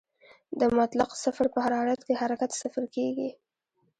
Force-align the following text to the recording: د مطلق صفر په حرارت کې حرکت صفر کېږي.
د 0.59 0.61
مطلق 0.77 1.09
صفر 1.23 1.45
په 1.53 1.59
حرارت 1.65 1.99
کې 2.07 2.19
حرکت 2.21 2.51
صفر 2.61 2.83
کېږي. 2.95 3.29